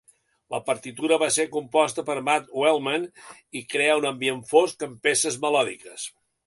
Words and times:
La 0.53 0.59
partitura 0.69 1.19
va 1.23 1.27
ser 1.35 1.45
composta 1.57 2.05
per 2.09 2.17
Matt 2.31 2.49
Uelmen 2.63 3.07
i 3.61 3.65
crea 3.75 4.01
un 4.03 4.09
ambient 4.15 4.43
fosc 4.55 4.89
amb 4.91 5.01
peces 5.09 5.41
melòdiques. 5.47 6.13